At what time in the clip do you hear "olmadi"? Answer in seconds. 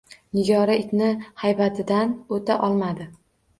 2.71-3.11